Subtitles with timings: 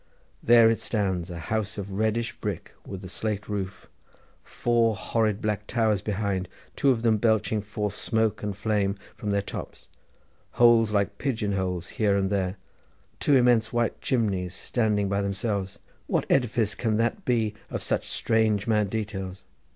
[0.41, 6.01] There it stands; a house of reddish brick with a slate roof—four horrid black towers
[6.01, 11.89] behind, two of them belching forth smoke and flame from their tops—holes like pigeon holes
[12.01, 15.77] here and there—two immense white chimneys standing by themselves.
[16.07, 19.43] What edifice can that be of such strange mad details?